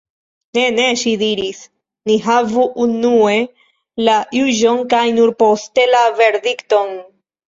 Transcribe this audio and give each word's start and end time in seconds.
"Ne, 0.57 0.61
ne," 0.75 0.85
ŝi 0.99 1.11
diris, 1.23 1.57
"ni 2.11 2.15
havu 2.27 2.63
unue 2.85 3.33
la 4.07 4.15
juĝon, 4.39 4.81
kaj 4.95 5.03
nur 5.19 5.35
poste 5.43 5.85
la 5.91 6.01
verdikton." 6.23 6.91